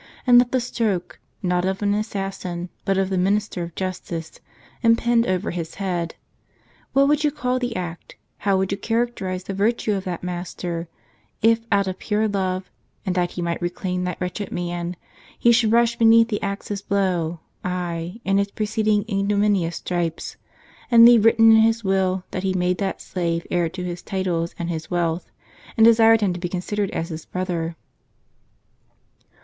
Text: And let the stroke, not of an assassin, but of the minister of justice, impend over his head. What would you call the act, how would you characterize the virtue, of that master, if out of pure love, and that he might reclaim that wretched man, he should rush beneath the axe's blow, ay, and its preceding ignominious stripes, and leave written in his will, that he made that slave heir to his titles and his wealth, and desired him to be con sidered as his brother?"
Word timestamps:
And 0.25 0.39
let 0.39 0.51
the 0.51 0.59
stroke, 0.59 1.19
not 1.43 1.63
of 1.63 1.83
an 1.83 1.93
assassin, 1.93 2.69
but 2.85 2.97
of 2.97 3.11
the 3.11 3.19
minister 3.19 3.61
of 3.61 3.75
justice, 3.75 4.39
impend 4.81 5.27
over 5.27 5.51
his 5.51 5.75
head. 5.75 6.15
What 6.93 7.07
would 7.07 7.23
you 7.23 7.29
call 7.29 7.59
the 7.59 7.75
act, 7.75 8.15
how 8.39 8.57
would 8.57 8.71
you 8.71 8.79
characterize 8.79 9.43
the 9.43 9.53
virtue, 9.53 9.93
of 9.93 10.03
that 10.05 10.23
master, 10.23 10.87
if 11.43 11.67
out 11.71 11.85
of 11.85 11.99
pure 11.99 12.27
love, 12.27 12.71
and 13.05 13.13
that 13.13 13.33
he 13.33 13.43
might 13.43 13.61
reclaim 13.61 14.03
that 14.05 14.17
wretched 14.19 14.51
man, 14.51 14.95
he 15.37 15.51
should 15.51 15.71
rush 15.71 15.95
beneath 15.99 16.29
the 16.29 16.41
axe's 16.41 16.81
blow, 16.81 17.41
ay, 17.63 18.19
and 18.25 18.39
its 18.39 18.49
preceding 18.49 19.05
ignominious 19.07 19.75
stripes, 19.75 20.35
and 20.89 21.05
leave 21.05 21.25
written 21.25 21.51
in 21.51 21.57
his 21.61 21.83
will, 21.83 22.23
that 22.31 22.41
he 22.41 22.55
made 22.55 22.79
that 22.79 23.03
slave 23.03 23.45
heir 23.51 23.69
to 23.69 23.83
his 23.83 24.01
titles 24.01 24.55
and 24.57 24.67
his 24.67 24.89
wealth, 24.89 25.29
and 25.77 25.85
desired 25.85 26.21
him 26.21 26.33
to 26.33 26.39
be 26.39 26.49
con 26.49 26.61
sidered 26.61 26.89
as 26.89 27.09
his 27.09 27.25
brother?" 27.27 27.75